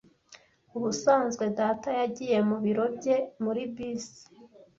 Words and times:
Ubusanzwe 0.77 1.45
data 1.59 1.89
yagiye 1.99 2.37
mu 2.49 2.57
biro 2.63 2.85
bye 2.97 3.15
muri 3.43 3.61
bisi. 3.73 4.23